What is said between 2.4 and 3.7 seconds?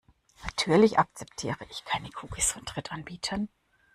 von Drittanbietern.